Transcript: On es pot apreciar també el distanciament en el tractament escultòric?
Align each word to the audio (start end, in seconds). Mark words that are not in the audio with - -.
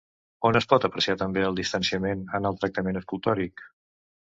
On 0.49 0.55
es 0.59 0.67
pot 0.71 0.87
apreciar 0.89 1.15
també 1.21 1.45
el 1.51 1.61
distanciament 1.61 2.27
en 2.41 2.51
el 2.53 2.61
tractament 2.65 3.05
escultòric? 3.05 3.69